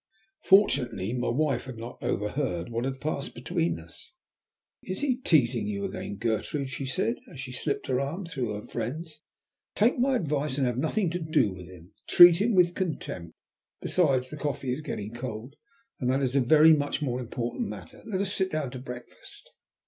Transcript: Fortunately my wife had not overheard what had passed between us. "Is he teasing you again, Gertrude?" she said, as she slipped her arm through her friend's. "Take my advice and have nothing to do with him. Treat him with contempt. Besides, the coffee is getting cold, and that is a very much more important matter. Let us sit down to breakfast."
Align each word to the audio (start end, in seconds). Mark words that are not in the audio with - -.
Fortunately 0.45 1.13
my 1.13 1.27
wife 1.27 1.65
had 1.65 1.77
not 1.77 2.01
overheard 2.01 2.69
what 2.69 2.85
had 2.85 2.99
passed 2.99 3.35
between 3.35 3.79
us. 3.79 4.13
"Is 4.81 5.01
he 5.01 5.17
teasing 5.17 5.67
you 5.67 5.85
again, 5.85 6.15
Gertrude?" 6.15 6.71
she 6.71 6.87
said, 6.87 7.17
as 7.31 7.39
she 7.39 7.51
slipped 7.51 7.85
her 7.85 8.01
arm 8.01 8.25
through 8.25 8.55
her 8.55 8.63
friend's. 8.63 9.21
"Take 9.75 9.99
my 9.99 10.15
advice 10.15 10.57
and 10.57 10.65
have 10.65 10.79
nothing 10.79 11.11
to 11.11 11.19
do 11.19 11.51
with 11.53 11.67
him. 11.67 11.91
Treat 12.07 12.41
him 12.41 12.55
with 12.55 12.73
contempt. 12.73 13.35
Besides, 13.79 14.31
the 14.31 14.37
coffee 14.37 14.73
is 14.73 14.81
getting 14.81 15.13
cold, 15.13 15.53
and 15.99 16.09
that 16.09 16.23
is 16.23 16.35
a 16.35 16.41
very 16.41 16.73
much 16.73 17.03
more 17.03 17.19
important 17.19 17.67
matter. 17.69 18.01
Let 18.07 18.21
us 18.21 18.33
sit 18.33 18.49
down 18.51 18.71
to 18.71 18.79
breakfast." 18.79 19.51